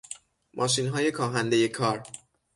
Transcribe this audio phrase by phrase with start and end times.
[0.53, 2.03] ماشینهای کاهندهی کار